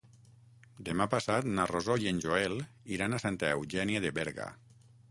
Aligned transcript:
Demà 0.87 1.05
passat 1.11 1.49
na 1.59 1.67
Rosó 1.73 1.99
i 2.05 2.09
en 2.13 2.23
Joel 2.27 2.59
iran 2.97 3.13
a 3.13 3.21
Santa 3.27 3.55
Eugènia 3.59 4.07
de 4.09 4.17
Berga. 4.19 4.53